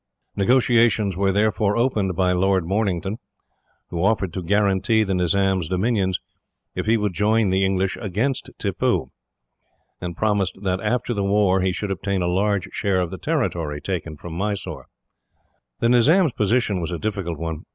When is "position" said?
16.33-16.81